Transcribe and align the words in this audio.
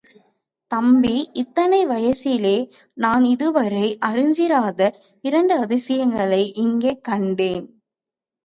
தம்பி 0.71 1.29
இத்தனை 1.31 1.81
வயசிலே 1.87 2.55
நான் 2.97 3.23
இதுவரை 3.23 3.85
அறிஞ்சிராத 4.05 4.79
இரண்டு 5.21 5.55
அதிசயங்களை 5.57 6.41
இங்கே 6.55 6.93
கண்டேன். 7.01 7.63